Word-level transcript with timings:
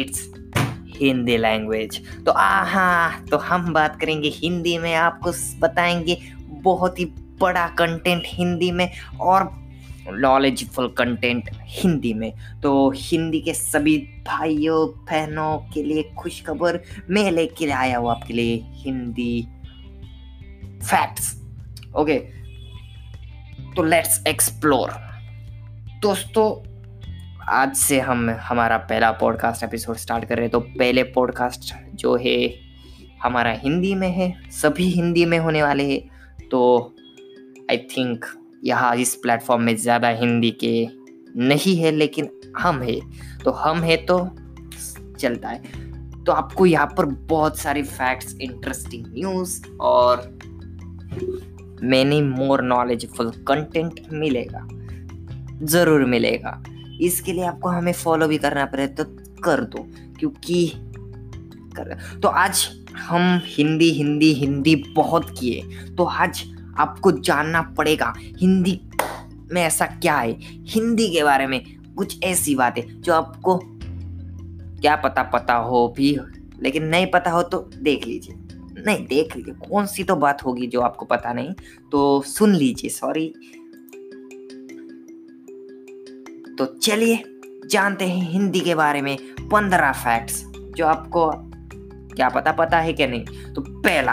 It's 0.00 0.28
Hindi 0.96 1.36
language. 1.36 2.00
तो 2.26 2.32
हाँ 2.32 3.24
तो 3.30 3.38
हम 3.38 3.72
बात 3.72 4.00
करेंगे 4.00 4.28
हिंदी 4.28 4.76
में, 4.78 4.94
आपको 4.94 5.32
बताएँगे 5.58 6.18
बहुत 6.62 6.98
ही 7.00 7.04
बड़ा 7.40 7.66
कंटेंट 7.68 8.22
हिंदी 8.26 8.70
में 8.72 8.88
और 9.20 9.50
नॉलेजफुल 10.10 10.88
कंटेंट 10.88 11.50
हिंदी 11.70 12.12
में। 12.14 12.32
तो 12.62 12.90
हिंदी 12.96 13.40
के 13.40 13.54
सभी 13.54 13.96
भाइयों, 14.26 14.86
बहनों 14.88 15.56
के 15.74 15.82
लिए 15.82 16.02
खुशखबर, 16.18 16.80
मैं 17.10 17.30
लेके 17.30 17.70
आया 17.70 17.98
हूँ 17.98 18.10
आपके 18.10 18.34
लिए 18.34 18.62
हिंदी 18.74 19.46
फैक्ट्स 20.82 21.34
ओके 21.96 22.18
तो 23.76 23.82
लेट्स 23.82 24.22
एक्सप्लोर 24.28 24.90
दोस्तों 26.02 26.50
आज 27.52 27.74
से 27.76 27.98
हम 28.00 28.30
हमारा 28.30 28.76
पहला 28.76 29.10
पॉडकास्ट 29.10 29.62
एपिसोड 29.62 29.96
स्टार्ट 29.96 30.24
कर 30.24 30.36
रहे 30.36 30.44
हैं। 30.44 30.50
तो 30.50 30.60
पहले 30.60 31.02
पॉडकास्ट 31.02 31.72
जो 31.94 32.14
है, 32.16 32.36
हमारा 33.22 33.50
हिंदी 33.52 33.94
में 33.94 34.08
है, 34.08 34.32
सभी 34.50 34.84
हिंदी 34.84 35.24
में 35.24 35.38
होने 35.38 35.62
वाले 35.62 35.84
हैं। 35.92 36.48
तो 36.48 36.62
आई 37.70 37.76
थिंक 37.76 38.24
यहाँ 38.64 38.94
इस 38.96 39.14
प्लेटफॉर्म 39.14 39.62
में 39.62 39.76
ज़्यादा 39.76 40.08
हिंदी 40.08 40.50
के 40.64 40.88
नहीं 41.36 41.76
है, 41.76 41.90
लेकिन 41.90 42.30
हम 42.58 42.82
है। 42.82 42.98
तो 43.44 43.50
हम 43.50 43.78
है 43.78 43.96
तो 44.06 44.18
चलता 45.18 45.48
है। 45.48 45.62
तो 46.24 46.32
आपको 46.32 46.66
यहाँ 46.66 46.86
पर 46.86 47.04
बहुत 47.04 47.58
सारी 47.58 47.82
फैक्ट्स 47.82 48.36
इंटरेस्टिंग 48.40 49.06
न्यूज़ 49.06 49.62
और 49.80 50.38
मैनी 51.82 52.22
मोर 52.22 52.62
नॉलेजफुल 52.62 53.30
कंटेंट 53.48 54.00
मिलेगा। 54.12 54.68
ज़रूर 55.66 56.04
मिलेगा। 56.04 56.62
इसके 57.02 57.32
लिए 57.32 57.44
आपको 57.44 57.68
हमें 57.68 57.92
फॉलो 57.92 58.28
भी 58.28 58.38
करना 58.38 58.64
पड़े 58.64 58.86
तो 58.88 59.04
कर 59.44 59.60
दो, 59.64 59.86
क्योंकि 60.18 60.72
कर 61.76 61.96
तो 62.20 62.28
आज 62.28 62.68
हम 62.98 63.40
हिंदी 63.46 63.90
हिंदी 63.90 64.32
हिंदी 64.34 64.74
बहुत 64.96 65.30
किए 65.38 65.94
तो 65.94 66.04
आज 66.04 66.42
आपको 66.78 67.12
जानना 67.12 67.62
पड़ेगा, 67.78 68.12
हिंदी 68.40 68.80
में 69.52 69.62
ऐसा 69.62 69.86
क्या 69.86 70.16
है? 70.16 70.36
हिंदी 70.66 71.08
के 71.08 71.22
बारे 71.24 71.46
में 71.46 71.60
कुछ 71.94 72.22
ऐसी 72.24 72.54
बातें 72.54 72.82
जो 73.00 73.14
आपको 73.14 73.58
क्या 74.80 74.94
पता 74.96 75.22
पता 75.22 75.54
हो 75.54 75.92
भी 75.96 76.16
लेकिन 76.62 76.84
नहीं 76.84 77.06
पता 77.06 77.30
हो 77.30 77.42
तो 77.42 77.58
देख 77.76 78.06
लीजिए। 78.06 78.34
नहीं, 78.86 79.06
देख 79.06 79.36
लीजिए, 79.36 79.54
कौन 79.68 79.86
सी 79.86 80.04
तो 80.04 80.16
बात 80.16 80.44
होगी 80.44 80.66
जो 80.66 80.80
आपको 80.80 81.04
पता 81.04 81.32
नहीं 81.32 81.52
तो 81.92 82.22
सुन 82.26 82.54
लीजिए 82.54 82.90
सॉरी 82.90 83.32
तो 86.62 86.66
चलिए 86.78 87.22
जानते 87.66 88.06
हैं 88.06 88.30
हिंदी 88.30 88.60
के 88.60 88.74
बारे 88.74 89.00
में 89.02 89.16
पंद्रह 89.50 89.92
फैक्ट्स 89.92 90.42
जो 90.76 90.86
आपको 90.86 91.30
क्या 92.14 92.28
पता 92.28 92.52
पता 92.52 92.78
है 92.78 92.92
क्या 92.92 93.06
नहीं। 93.06 93.52
तो 93.54 93.60
पहला 93.60 94.12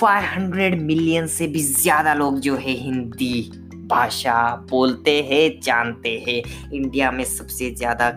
500 0.00 0.74
मिलियन 0.80 1.26
से 1.26 1.46
भी 1.46 1.60
ज़्यादा 1.60 2.14
लोग 2.14 2.40
जो 2.40 2.56
है 2.56 2.72
हिंदी 2.76 3.40
भाषा 3.86 4.34
बोलते 4.70 5.14
हैं, 5.22 5.60
जानते 5.60 6.16
हैं। 6.28 6.70
इंडिया 6.72 7.10
में 7.10 7.24
सबसे 7.24 7.70
ज़्यादा 7.70 8.08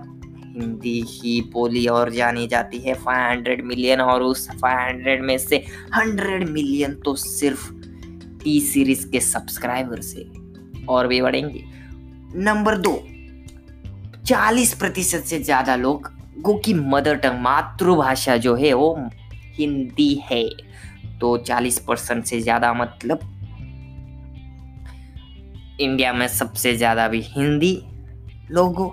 हिंदी 0.55 1.01
ही 1.07 1.39
बोली 1.53 1.85
और 1.87 2.11
जानी 2.11 2.47
जाती 2.47 2.79
है। 2.79 2.93
500 3.03 3.61
मिलियन 3.63 4.01
और 4.01 4.23
उस 4.23 4.47
500 4.63 5.21
में 5.21 5.37
से 5.37 5.63
100 5.95 6.49
मिलियन 6.49 6.95
तो 7.05 7.15
सिर्फ़ 7.19 7.71
टी 8.43 8.59
सीरीज़ 8.63 9.09
के 9.11 9.19
सब्सक्राइबर 9.21 10.01
से 10.03 10.29
और 10.89 11.07
भी 11.07 11.21
बढ़ेंगे। 11.21 11.63
नंबर 12.35 12.77
दो, 12.77 12.91
चालीस 14.25 14.73
प्रतिशत 14.73 15.23
से 15.25 15.39
ज़्यादा 15.39 15.75
लोग 15.75 16.09
की 16.63 16.73
मदर 16.73 17.15
टंग, 17.15 17.39
मातृभाषा 17.41 18.35
जो 18.37 18.55
है 18.55 18.73
वो 18.73 19.09
हिंदी 19.55 20.13
है। 20.31 20.43
तो 21.19 21.37
चालीस 21.39 21.77
परसेंट 21.79 22.23
से 22.25 22.39
ज़्यादा 22.41 22.73
मतलब 22.73 23.19
इंडिया 25.81 26.11
में 26.13 26.27
सबसे 26.27 26.75
ज़्यादा 26.77 27.07
भी 27.07 27.21
हिंदी 27.27 27.73
लोगों 28.51 28.87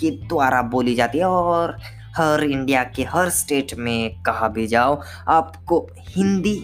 के 0.00 0.10
द्वारा 0.26 0.62
बोली 0.64 0.94
जाती 0.94 1.18
है 1.18 1.24
और 1.26 1.76
हर 2.16 2.44
इंडिया 2.44 2.82
के 2.86 3.04
हर 3.04 3.28
स्टेट 3.30 3.74
में 3.76 4.22
कहा 4.22 4.48
भी 4.48 4.66
जाओ, 4.66 5.00
आपको 5.28 5.86
हिंदी 6.08 6.58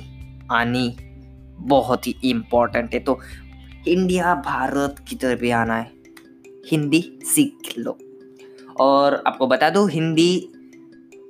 आनी 0.53 0.89
बहुत 1.69 2.07
ही 2.07 2.15
इम्पोर्टेंट 2.25 2.95
है। 2.95 3.01
तो 3.01 3.19
इंडिया, 3.89 4.35
भारत 4.37 5.05
की 5.09 5.17
तरफ़ 5.17 5.41
भी 5.41 5.51
आना 5.53 5.77
है। 5.77 6.00
हिंदी 6.71 7.03
सीख 7.25 7.73
लो। 7.79 7.99
और 8.81 9.23
आपको 9.27 9.47
बता 9.47 9.71
दो, 9.71 9.87
हिंदी 9.87 10.49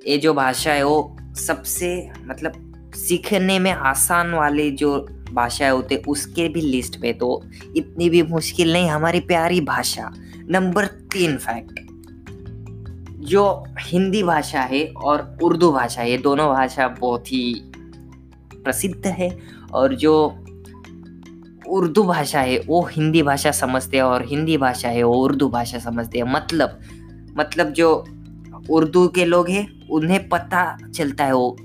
ये 0.07 0.19
जो 0.19 0.35
भाषा 0.35 0.73
है, 0.73 0.83
वो 0.83 1.17
सबसे 1.37 2.11
मतलब 2.25 2.93
सीखने 2.97 3.59
में 3.59 3.71
आसान 3.73 4.33
वाले 4.35 4.71
जो 4.71 4.99
भाषाएँ 5.33 5.71
होते 5.71 6.03
उसके 6.09 6.49
भी 6.49 6.61
लिस्ट 6.61 6.99
में 7.01 7.19
तो 7.19 7.43
इतनी 7.77 8.09
भी 8.11 8.23
मुश्किल 8.23 8.73
नहीं, 8.73 8.89
हमारी 8.89 9.21
प्यारी 9.21 9.61
भाषा, 9.61 10.11
नंबर 10.51 10.87
तीन 10.87 11.37
फैक्ट 11.37 11.81
जो 13.21 13.43
हिंदी 13.81 14.23
भाषा 14.23 14.61
है 14.61 14.85
और 14.97 15.39
उर्दू 15.43 15.71
भाषा 15.73 16.01
है 16.01 16.11
ये 16.11 16.19
दोनों 16.19 16.49
भाषा 16.49 16.89
बहुत 16.89 17.33
ही 17.33 17.63
प्रसिद्ध 18.55 19.07
है, 19.07 19.39
और 19.73 19.95
जो 19.95 20.40
उर्दू 21.71 22.03
भाषा 22.03 22.41
है, 22.41 22.59
वो 22.59 22.83
हिंदी 22.93 23.23
भाषा 23.23 23.51
समझते 23.51 23.97
हैं 23.97 24.05
और 24.05 24.25
हिंदी 24.27 24.57
भाषा 24.57 24.89
है, 24.89 25.03
वो 25.03 25.15
उर्दू 25.15 25.49
भाषा 25.49 25.79
समझते 25.79 26.19
हैं। 26.19 26.33
मतलब 26.33 26.81
मतलब 27.39 27.73
जो 27.73 27.93
उर्दू 28.71 29.07
के 29.09 29.25
लोग 29.25 29.49
हैं, 29.49 29.89
उन्हें 29.89 30.29
पता 30.29 30.63
चलता 30.89 31.25
है 31.25 31.35
वो 31.35 31.57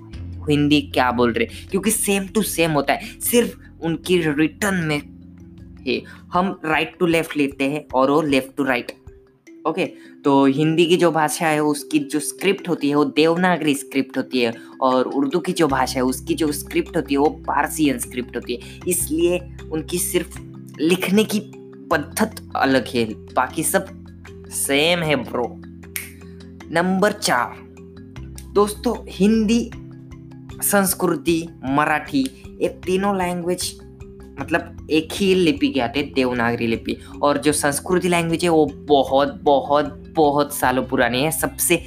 हिंदी 0.49 0.81
क्या 0.93 1.11
बोल 1.11 1.31
रहे 1.33 1.45
क्योंकि 1.71 1.91
सेम 1.91 2.27
टू 2.27 2.41
सेम 2.41 2.71
होता 2.71 2.93
है। 2.93 3.19
सिर्फ़ 3.21 3.57
उनकी 3.83 4.17
रिटर्न 4.21 4.75
में 4.85 5.01
है। 5.87 6.01
हम 6.33 6.59
राइट 6.65 6.95
टू 6.99 7.05
लेफ़्ट 7.05 7.37
लेते 7.37 7.63
हैं 7.63 7.85
और 7.93 8.11
वो 8.11 8.21
लेफ़्ट 8.21 8.55
टू 8.57 8.63
राइट 8.63 8.91
ओके 9.65 9.85
तो 10.23 10.45
हिंदी 10.45 10.85
की 10.85 10.97
जो 10.97 11.11
भाषा 11.11 11.47
है, 11.47 11.59
उसकी 11.59 11.99
जो 11.99 12.19
स्क्रिप्ट 12.19 12.69
होती 12.69 12.89
है, 12.89 12.95
वो 12.95 13.05
देवनागरी 13.05 13.75
स्क्रिप्ट 13.75 14.17
होती 14.17 14.39
है 14.39 14.53
और 14.81 15.07
उर्दू 15.07 15.39
की 15.39 15.53
जो 15.53 15.67
भाषा 15.67 15.99
है, 15.99 16.05
उसकी 16.05 16.35
जो 16.35 16.51
स्क्रिप्ट 16.51 16.97
होती 16.97 17.13
है, 17.13 17.17
वो 17.17 17.29
पारसियन 17.47 17.99
स्क्रिप्ट 17.99 18.35
होती 18.35 18.55
है। 18.55 18.79
इसलिए 18.87 19.39
उनकी 19.71 19.97
सिर्फ़ 19.97 20.39
लिखने 20.79 21.23
की 21.23 21.39
पद्धत 21.91 22.51
अलग 22.55 22.87
है, 22.87 23.05
बाकी 23.33 23.63
सब 23.63 23.87
सेम 24.49 24.99
है 24.99 25.15
ब्रो 25.15 25.45
नंबर 26.71 27.11
चार, 27.11 27.55
दोस्तों, 28.53 28.95
हिंदी, 29.09 29.69
संस्कृति, 30.63 31.47
मराठी, 31.69 32.23
ये 32.61 32.67
तीनों 32.85 33.17
लैंग्वेज 33.17 33.77
मतलब 34.39 34.87
एक 34.91 35.09
ही 35.13 35.33
लिपि 35.35 35.69
के 35.69 35.79
आते 35.79 36.03
देवनागरी 36.15 36.67
लिपि। 36.67 36.97
और 37.23 37.37
जो 37.37 37.51
संस्कृति 37.51 38.09
लैंग्वेज 38.09 38.43
है, 38.43 38.49
वो 38.49 38.65
बहुत 38.65 39.39
बहुत 39.43 40.03
बहुत 40.15 40.55
सालों 40.55 40.83
पुरानी 40.83 41.23
है। 41.23 41.31
सबसे 41.31 41.83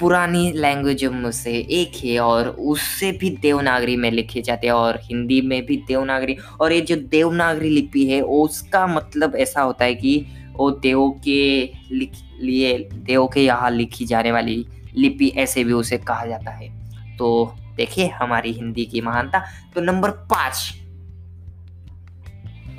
पुरानी 0.00 0.52
लैंग्वेज 0.52 1.04
में 1.04 1.30
से 1.30 1.52
एक 1.52 1.92
है 1.96 2.18
और 2.20 2.48
उससे 2.48 3.10
भी 3.12 3.30
देवनागरी 3.30 3.96
में 3.96 4.10
लिखे 4.10 4.42
जाते 4.42 4.66
हैं 4.66 4.74
और 4.74 4.98
हिंदी 5.02 5.40
में 5.40 5.66
भी 5.66 5.76
देवनागरी। 5.76 6.36
और 6.60 6.72
ये 6.72 6.80
जो 6.80 6.96
देवनागरी 6.96 7.68
लिपि 7.68 8.06
है, 8.06 8.20
उसका 8.20 8.86
मतलब 8.86 9.36
ऐसा 9.36 9.62
होता 9.62 9.84
है 9.84 9.94
कि 9.94 10.26
वो 10.52 10.70
देव 10.70 11.08
के 11.24 11.72
लिए, 11.90 12.78
देव 12.94 13.26
के 13.26 13.44
यहाँ 13.44 13.70
लिखी 13.70 14.04
जाने 14.04 14.32
वाली 14.32 14.66
लिपि 14.96 15.28
ऐसे 15.28 15.64
भी 15.64 15.72
उसे 15.72 15.98
कहा 15.98 16.26
जाता 16.26 16.50
है। 16.50 16.68
तो 17.16 17.54
देखिए 17.76 18.06
हमारी 18.06 18.52
हिंदी 18.52 18.84
की 18.84 19.00
महानता। 19.00 19.44
तो 19.74 19.80
नंबर 19.80 20.10
पाँच 20.10 20.72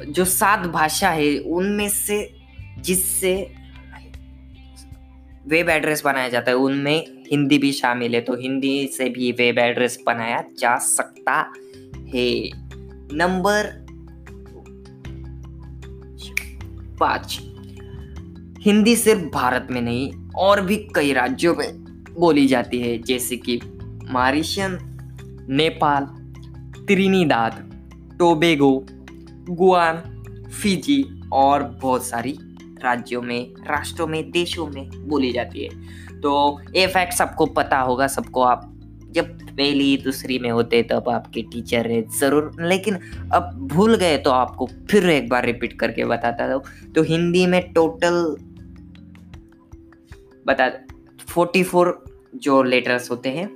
जो 0.03 0.25
सात 0.25 0.59
भाषा 0.59 1.09
है, 1.09 1.37
उनमें 1.37 1.89
से, 1.89 2.35
जिससे 2.79 3.51
वेब 5.47 5.69
एड्रेस 5.69 6.01
बनाया 6.05 6.29
जाता 6.29 6.51
है, 6.51 6.57
उनमें 6.57 7.07
हिंदी 7.31 7.57
भी 7.57 7.71
शामिल 7.71 8.15
है। 8.15 8.21
तो 8.21 8.35
हिंदी 8.35 8.87
से 8.87 9.09
भी 9.09 9.31
वेब 9.31 9.59
एड्रेस 9.59 10.03
बनाया 10.05 10.43
जा 10.59 10.77
सकता 10.77 11.53
है। 12.15 12.49
नंबर 13.17 13.85
पाँच। 16.99 17.39
हिंदी 18.59 18.95
सिर्फ़ 18.95 19.21
भारत 19.21 19.67
में 19.71 19.81
नहीं, 19.81 20.13
और 20.35 20.61
भी 20.61 20.87
कई 20.95 21.13
राज्यों 21.13 21.55
में 21.55 21.77
बोली 22.19 22.47
जाती 22.47 22.79
है, 22.79 22.97
जैसे 22.97 23.37
कि 23.37 23.59
Mauritian 24.11 24.77
Nepal 25.49 26.03
Trinidad 26.85 27.71
Tobago 28.19 28.85
Guyana 29.49 29.97
Fiji 30.61 31.03
और 31.33 31.63
बहुत 31.81 32.05
सारी 32.05 32.37
राज्यों 32.83 33.21
में, 33.21 33.53
राष्ट्रों 33.67 34.07
में, 34.07 34.31
देशों 34.31 34.67
में 34.67 34.89
बोली 35.07 35.31
जाती 35.31 35.63
है। 35.63 36.19
तो 36.21 36.59
ये 36.75 36.87
फैक्ट 36.87 37.13
सबको 37.13 37.45
पता 37.45 37.79
होगा, 37.79 38.07
सबको 38.07 38.41
आप 38.41 38.71
जब 39.11 39.27
पहली, 39.47 39.95
दूसरी 39.97 40.39
में 40.39 40.49
होते 40.49 40.81
तब 40.83 41.09
आपके 41.09 41.41
टीचर 41.41 41.87
है, 41.87 42.01
ज़रूर। 42.19 42.51
लेकिन 42.61 42.97
अब 43.33 43.51
भूल 43.71 43.95
गए 43.95 44.17
तो 44.17 44.31
आपको 44.31 44.69
फिर 44.89 45.09
एक 45.09 45.29
बार 45.29 45.45
रिपीट 45.45 45.79
करके 45.79 46.05
बताता 46.05 46.53
हूँ। 46.53 46.61
तो 46.95 47.03
हिंदी 47.03 47.45
में 47.45 47.61
टोटल 47.73 48.35
बता 50.47 50.69
फोर्टी 51.27 51.63
फोर 51.63 52.03
जो 52.35 52.61
लेटर्स 52.63 53.09
होते 53.11 53.29
हैं 53.29 53.47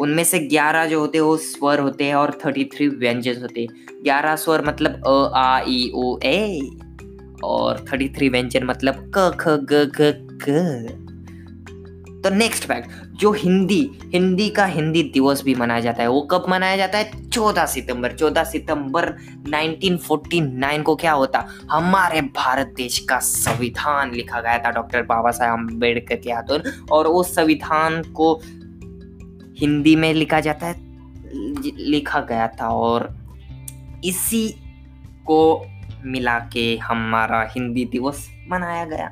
उनमें 0.00 0.24
से 0.24 0.38
ग्यारह 0.38 0.86
जो 0.86 1.00
होते 1.00 1.18
हैं, 1.18 1.24
वो 1.24 1.36
स्वर 1.36 1.78
होते 1.78 2.04
हैं 2.04 2.14
और 2.14 2.38
थर्टी 2.46 2.64
थ्री 2.64 2.88
व्यंजन 2.88 3.40
होते 3.40 3.60
हैं। 3.60 3.68
ग्यारह 4.02 4.36
स्वर 4.36 4.64
मतलब 4.66 5.06
अ, 5.06 5.38
आ, 5.38 5.60
ई, 5.68 5.92
ओ, 5.94 6.18
ए। 6.24 6.70
और 7.44 7.84
थर्टी 7.92 8.08
थ्री 8.08 8.28
व्यंजन 8.28 8.64
मतलब 8.64 9.12
क, 9.18 9.36
ख, 9.40 9.48
ग 9.48 9.92
घ 9.96 10.12
ग 10.48 10.98
तो 12.24 12.30
नेक्स्ट 12.30 12.64
फैक्ट 12.64 12.90
जो 13.12 13.32
हिंदी 13.32 13.90
हिंदी 14.04 14.48
का 14.48 14.64
हिंदी 14.64 15.02
दिवस 15.02 15.42
भी 15.44 15.54
मनाया 15.54 15.80
जाता 15.80 16.02
है, 16.02 16.08
वो 16.08 16.20
कब 16.20 16.46
मनाया 16.48 16.76
जाता 16.76 16.98
है? 16.98 17.30
चौदह 17.30 17.66
सितंबर। 17.66 18.12
चौदह 18.12 18.44
सितंबर 18.44 19.16
1949 19.48 20.82
को 20.82 20.96
क्या 20.96 21.12
होता? 21.12 21.46
हमारे 21.70 22.20
भारत 22.20 22.74
देश 22.76 22.98
का 22.98 23.18
संविधान 23.18 24.14
लिखा 24.14 24.40
गया 24.40 24.58
था, 24.58 24.70
डॉक्टर 24.70 25.02
बाबा 25.02 25.30
साहेब 25.30 25.52
अंबेडकर 25.52 26.16
के 26.16 26.32
हाथों। 26.32 26.60
और 26.92 27.06
उस 27.06 27.34
संविधान 27.34 28.02
को 28.02 28.40
हिंदी 29.58 29.96
में 29.96 30.12
लिखा 30.14 30.40
जाता 30.40 30.66
है 30.66 30.90
लिखा 31.80 32.20
गया 32.20 32.46
था 32.60 32.68
और 32.68 33.08
इसी 34.04 34.48
को 35.26 35.64
मिला 36.04 36.38
के 36.52 36.76
हमारा 36.76 37.42
हिंदी 37.50 37.84
दिवस 37.84 38.28
मनाया 38.48 38.84
गया। 38.84 39.08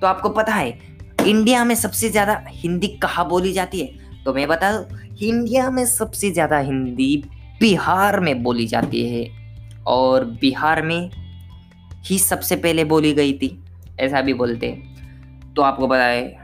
तो 0.00 0.06
आपको 0.06 0.28
पता 0.28 0.54
है, 0.54 0.78
इंडिया 1.26 1.64
में 1.64 1.74
सबसे 1.74 2.10
ज़्यादा 2.10 2.42
हिंदी 2.48 2.88
कहाँ 3.02 3.28
बोली 3.28 3.52
जाती 3.52 3.80
है? 3.80 3.86
तो 4.24 4.34
मैं 4.34 4.46
बता 4.48 4.72
दू 4.72 5.26
इंडिया 5.26 5.70
में 5.70 5.84
सबसे 5.86 6.30
ज़्यादा 6.30 6.58
हिंदी 6.58 7.16
बिहार 7.60 8.20
में 8.20 8.42
बोली 8.42 8.66
जाती 8.66 9.04
है 9.08 9.28
और 9.86 10.24
बिहार 10.40 10.82
में 10.82 11.10
ही 12.04 12.18
सबसे 12.18 12.56
पहले 12.56 12.84
बोली 12.84 13.12
गई 13.14 13.32
थी, 13.32 13.58
ऐसा 14.00 14.20
भी 14.20 14.34
बोलते 14.34 14.70
हैं। 14.70 15.52
तो 15.54 15.62
आपको 15.62 15.88
पता 15.88 16.04
है 16.04 16.43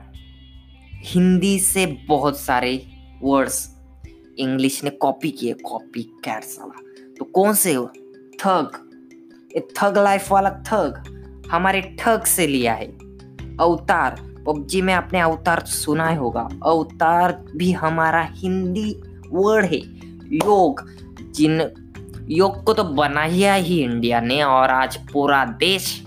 हिंदी 1.01 1.59
से 1.59 1.87
बहुत 1.87 2.41
सारे 2.41 2.87
वर्ड्स 3.23 3.77
इंग्लिश 4.39 4.85
ने 4.85 4.91
कॉपी 4.91 5.31
किए 5.31 5.53
कॉपी 5.53 6.03
कैट 6.03 6.45
साला। 6.45 6.81
तो 7.19 7.25
कौन 7.25 7.55
से 7.55 7.75
हो? 7.75 7.87
थग 8.45 8.71
ये 9.57 9.69
थग 9.79 9.99
लाइफ 9.99 10.33
वाला 10.33 10.51
थग 10.51 11.03
हमारे 11.51 11.97
ठग 12.01 12.25
से 12.25 12.47
लिया 12.47 12.75
है। 12.75 12.87
अवतार। 13.57 14.21
पबजी 14.47 14.83
में 14.83 14.95
आपने 14.95 15.21
अवतार 15.21 15.61
सुना 15.61 16.09
ही 16.09 16.17
होगा। 16.17 16.49
अवतार 16.65 17.45
भी 17.57 17.73
हमारा 17.73 18.29
हिंदी 18.31 19.01
वर्ड 19.31 19.65
है। 19.65 19.79
योग। 20.37 20.91
जिन 21.33 21.71
योग 22.29 22.65
को 22.65 22.73
तो 22.73 22.85
बनाया 22.85 23.55
ही 23.55 23.83
इंडिया 23.83 24.21
ने 24.21 24.43
और 24.43 24.71
आज 24.71 25.11
पूरा 25.13 25.45
देश 25.45 26.07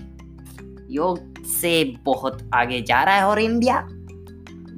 योग 0.90 1.44
से 1.44 1.84
बहुत 1.84 2.50
आगे 2.54 2.82
जा 2.82 3.04
रहा 3.04 3.14
है 3.14 3.24
और 3.24 3.38
इंडिया 3.38 3.88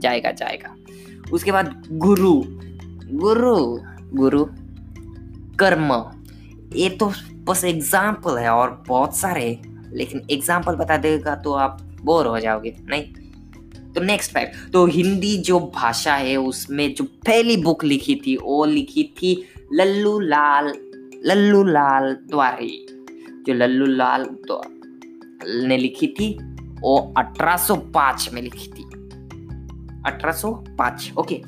जाएगा 0.07 0.31
जाएगा। 0.33 0.75
उसके 1.33 1.53
बाद 1.53 1.83
गुरु। 1.99 2.33
गुरु 3.21 3.57
गुरु, 4.15 4.45
कर्म। 5.59 5.93
ये 6.75 6.89
तो 6.91 7.13
बस 7.45 7.65
एग्ज़ाम्पल 7.65 8.39
है 8.39 8.51
और 8.51 8.71
बहुत 8.89 9.17
सारे, 9.17 9.47
लेकिन 9.93 10.27
एग्ज़ाम्पल 10.31 10.75
बता 10.77 10.97
देगा 10.97 11.35
तो 11.37 11.53
आप 11.55 11.79
बोर 12.05 12.27
हो 12.27 12.41
जाओगे, 12.41 12.75
नहीं? 12.91 13.05
तो 13.93 14.01
नेक्स्ट 14.03 14.33
फैक्ट 14.33 14.73
तो 14.73 14.85
हिंदी 14.87 15.37
जो 15.39 15.61
भाषा 15.75 16.15
है, 16.15 16.37
उसमें 16.37 16.95
जो 16.95 17.05
पहली 17.05 17.57
बुक 17.57 17.85
लिखी 17.85 18.15
थी, 18.17 18.37
वो 18.37 18.65
लिखी 18.65 19.05
थी 19.19 19.35
लल्लू 19.73 20.19
लाल 20.21 20.73
लल्लू 21.27 21.63
लाल 21.65 22.13
द्वारे। 22.31 22.69
जो 23.47 23.55
लल्लू 23.55 23.87
लाल 23.87 24.27
ने 25.67 25.77
लिखी 25.77 26.07
थी, 26.07 26.33
वो 26.81 26.97
1805 27.19 28.29
में 28.33 28.43
लिखी 28.43 28.69
थी। 28.69 28.85
1805 30.07 31.13
ओके। 31.19 31.43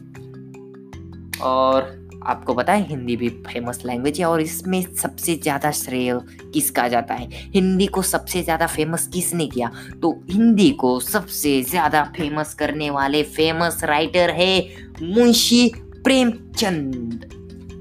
और 1.43 1.97
आपको 2.27 2.55
पता 2.55 2.73
है, 2.73 2.87
हिंदी 2.89 3.17
भी 3.17 3.29
फ़ेमस 3.29 3.83
लैंग्वेज 3.87 4.19
है 4.21 4.27
और 4.27 4.41
इसमें 4.41 4.81
सबसे 4.95 5.35
ज़्यादा 5.37 5.71
श्रेय 5.71 6.13
किसका 6.55 6.87
जाता 6.89 7.15
है? 7.15 7.29
हिंदी 7.55 7.87
को 7.87 8.03
सबसे 8.03 8.43
ज़्यादा 8.43 8.67
फ़ेमस 8.67 9.07
किसने 9.07 9.47
किया? 9.47 9.71
तो 10.03 10.11
हिंदी 10.31 10.71
को 10.71 10.99
सबसे 11.01 11.63
ज़्यादा 11.63 12.03
फ़ेमस 12.17 12.55
करने 12.55 12.91
वाले 12.91 13.23
फ़ेमस 13.23 13.85
राइटर 13.85 14.31
है 14.31 14.61
मुंशी 15.03 15.71
प्रेमचंद। 16.05 17.29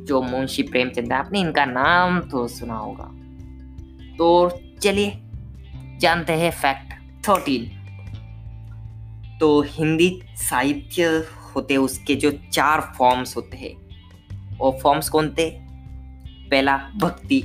जो 0.07 0.21
मुंशी 0.21 0.63
प्रेमचंद 0.63 1.13
आपने 1.13 1.39
इनका 1.39 1.65
नाम 1.65 2.19
तो 2.21 2.47
सुना 2.47 2.77
होगा। 2.77 3.12
तो 4.18 4.59
चलिए, 4.81 5.13
जानते 6.00 6.33
हैं 6.33 6.51
फैक्ट 6.51 6.94
थर्टीन 7.27 7.69
तो 9.39 9.62
हिंदी 9.62 10.10
साहित्य 10.38 11.06
होते, 11.56 11.78
उसके 11.78 12.16
जो 12.16 12.31
चार 12.54 12.81
फॉर्म्स 12.98 13.36
होते 13.38 13.57
हैं, 13.57 13.75
वो 14.57 14.78
फॉर्म्स 14.84 15.10
कौन 15.10 15.30
थे? 15.30 15.50
पहला, 16.50 16.78
भक्ति 16.95 17.42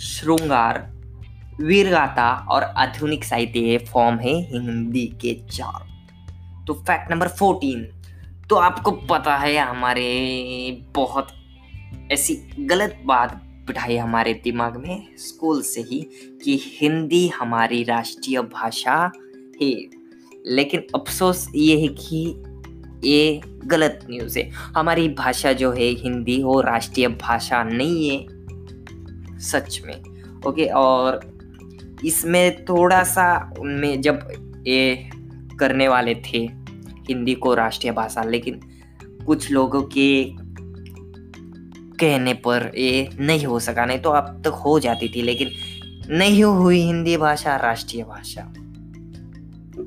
श्रृंगार 0.00 0.90
वीरगाथा 1.60 2.30
और 2.50 2.62
आधुनिक 2.62 3.24
साहित्य 3.24 3.60
ये 3.60 3.78
फॉर्म 3.92 4.18
है 4.18 4.34
हिंदी 4.42 5.06
के 5.20 5.34
चार। 5.48 5.86
तो 6.66 6.74
फैक्ट 6.74 7.10
नंबर 7.10 7.28
फोर्टीन 7.28 7.84
तो 8.50 8.56
आपको 8.56 8.90
पता 8.90 9.36
है 9.36 9.56
हमारे 9.58 10.04
बहुत 10.94 11.28
ऐसी 12.12 12.34
गलत 12.58 13.00
बात 13.06 13.34
बिठाई 13.66 13.96
हमारे 13.96 14.34
दिमाग 14.34 14.76
में 14.76 15.16
स्कूल 15.18 15.62
से 15.62 15.80
ही, 15.80 16.00
कि 16.44 16.60
हिंदी 16.64 17.26
हमारी 17.28 17.82
राष्ट्रीय 17.84 18.40
भाषा 18.42 18.96
है। 19.62 19.72
लेकिन 20.46 20.86
अफसोस 20.94 21.48
ये 21.54 21.80
है 21.80 21.88
कि 21.88 22.42
ये 23.08 23.40
गलत 23.64 24.06
न्यूज़ 24.10 24.38
है। 24.38 24.48
हमारी 24.50 25.08
भाषा 25.08 25.52
जो 25.52 25.72
है, 25.72 25.84
हिंदी 25.84 26.42
वो 26.42 26.60
राष्ट्रीय 26.60 27.08
भाषा 27.08 27.62
नहीं 27.62 28.10
है, 28.10 28.26
सच 29.38 29.82
में। 29.86 30.02
ओके 30.46 30.64
और 30.64 31.20
इसमें 32.04 32.64
थोड़ा 32.64 33.02
सा 33.02 33.54
उनमें 33.58 34.00
जब 34.00 34.28
ये 34.66 35.10
करने 35.58 35.88
वाले 35.88 36.14
थे, 36.14 36.38
हिंदी 37.08 37.34
को 37.34 37.54
राष्ट्रीय 37.54 37.92
भाषा, 37.92 38.22
लेकिन 38.22 38.60
कुछ 39.26 39.50
लोगों 39.50 39.82
के 39.82 40.24
कहने 42.00 42.34
पर 42.34 42.72
ये 42.76 43.10
नहीं 43.20 43.46
हो 43.46 43.60
सका, 43.60 43.84
नहीं 43.84 43.98
तो 43.98 44.10
अब 44.10 44.42
तक 44.42 44.50
हो 44.50 44.78
जाती 44.78 45.08
थी, 45.08 45.22
लेकिन 45.22 45.50
नहीं 46.10 46.44
हुई 46.44 46.80
हिंदी 46.80 47.16
भाषा, 47.16 47.56
राष्ट्रीय 47.56 48.04
भाषा। 48.04 48.54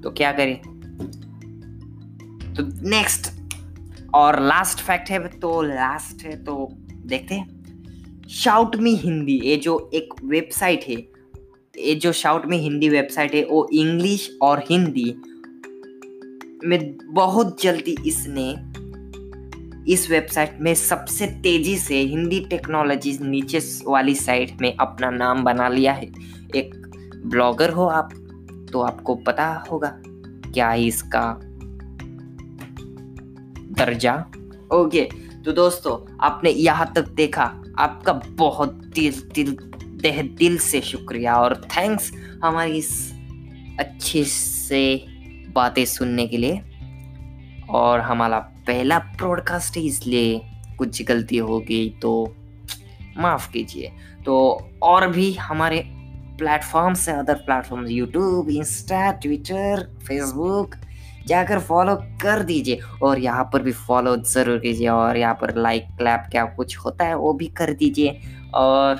तो 0.05 0.11
क्या 0.11 0.31
करें? 0.31 0.55
तो 2.53 2.63
नेक्स्ट 2.89 3.29
और 4.13 4.39
लास्ट 4.41 4.79
फैक्ट 4.79 5.09
है 5.09 5.27
तो 5.27 5.61
लास्ट 5.61 6.21
है 6.23 6.43
तो 6.43 6.67
देखते 7.05 7.35
हैं। 7.35 8.23
शाउट 8.29 8.75
मी 8.75 8.95
हिंदी 8.95 9.39
ये 9.43 9.55
जो 9.57 9.89
एक 9.93 10.13
वेबसाइट 10.23 10.83
है, 10.87 10.95
ये 11.75 11.95
जो 11.95 12.11
शाउट 12.11 12.45
मी 12.45 12.57
हिंदी 12.57 12.89
वेबसाइट 12.89 13.33
है, 13.35 13.43
वो 13.45 13.67
इंग्लिश 13.73 14.29
और 14.41 14.63
हिंदी 14.69 15.15
में 16.63 16.97
बहुत 17.05 17.61
जल्दी 17.61 17.95
इसने 18.05 18.49
इस 19.93 20.09
वेबसाइट 20.09 20.57
में 20.61 20.73
सबसे 20.75 21.27
तेज़ी 21.43 21.77
से 21.77 21.99
हिंदी 22.03 22.39
टेक्नोलॉजी 22.39 23.17
नीचे 23.21 23.59
वाली 23.87 24.15
साइट 24.15 24.61
में 24.61 24.75
अपना 24.75 25.09
नाम 25.09 25.43
बना 25.43 25.67
लिया 25.69 25.93
है। 25.93 26.11
एक 26.55 26.75
ब्लॉगर 27.25 27.69
हो 27.69 27.85
आप 27.85 28.13
तो 28.75 28.81
आपको 28.81 29.13
पता 29.15 29.47
होगा 29.71 29.89
क्या 30.53 30.69
है 30.69 30.85
इसका 30.85 31.21
दर्जा। 33.77 34.13
ओके 34.73 35.03
तो 35.45 35.51
दोस्तों, 35.51 36.17
आपने 36.21 36.49
यहाँ 36.49 36.91
तक 36.95 37.07
देखा, 37.09 37.43
आपका 37.79 38.13
बहुत 38.13 38.73
दिल 38.95 39.21
दिल 39.35 39.55
तह 40.03 40.21
दिल 40.37 40.57
से 40.57 40.81
शुक्रिया 40.81 41.35
और 41.35 41.55
थैंक्स 41.67 42.11
हमारी 42.43 42.77
इस 42.77 42.91
अच्छे 43.79 44.23
से 44.25 44.83
बातें 45.55 45.85
सुनने 45.85 46.27
के 46.27 46.37
लिए। 46.37 46.61
और 47.69 47.99
हमारा 48.01 48.39
पहला 48.67 48.99
ब्रॉडकास्ट 48.99 49.77
है, 49.77 49.83
इसलिए 49.83 50.41
कुछ 50.77 51.01
गलती 51.03 51.37
हो 51.37 51.59
गई 51.59 51.89
तो 52.01 52.35
माफ़ 53.17 53.51
कीजिए। 53.51 53.91
तो 54.25 54.35
और 54.83 55.07
भी 55.07 55.33
हमारे 55.33 55.79
प्लेटफॉर्म 56.37 56.93
से 56.93 57.11
other 57.11 57.35
platform 57.45 57.85
YouTube 57.87 58.49
insta 58.49 59.11
Twitter 59.13 59.83
Facebook 60.07 60.75
जाकर 61.27 61.59
फॉलो 61.59 61.95
कर 62.21 62.43
दीजिए। 62.43 62.79
और 63.03 63.19
यहाँ 63.19 63.49
पर 63.53 63.61
भी 63.63 63.71
फॉलो 63.71 64.15
ज़रूर 64.17 64.59
कीजिए 64.59 64.87
और 64.89 65.17
यहाँ 65.17 65.33
पर 65.41 65.55
लाइक 65.57 65.87
क्लैप 65.97 66.27
क्या 66.31 66.45
कुछ 66.55 66.77
होता 66.77 67.05
है 67.05 67.15
वो 67.17 67.33
भी 67.33 67.47
कर 67.57 67.73
दीजिए। 67.73 68.19
और 68.55 68.99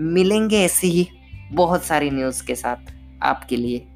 मिलेंगे 0.00 0.62
ऐसे 0.64 0.86
ही 0.86 1.06
बहुत 1.52 1.84
सारी 1.84 2.10
न्यूज़ 2.10 2.44
के 2.46 2.54
साथ 2.54 2.92
आपके 3.22 3.56
लिए, 3.56 3.86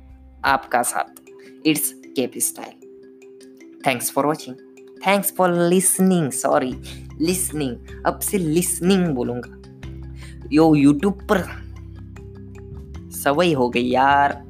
आपका 0.44 0.82
साथ। 0.82 1.66
It's 1.66 1.92
cape 2.16 2.32
style 2.38 3.80
thanks 3.86 4.10
for 4.10 4.26
watching 4.26 4.56
thanks 5.06 5.32
for 5.36 5.52
listening 5.68 6.30
sorry 6.32 6.74
listening 7.20 8.04
अब 8.06 8.20
से 8.20 8.38
लिसनिंग 8.38 9.06
बोलूँगा। 9.14 10.48
यो 10.52 10.74
यूट्यूब 10.74 11.26
पर 11.30 11.44
सवई 13.26 13.52
हो 13.54 13.68
गई 13.70 13.88
यार। 13.90 14.45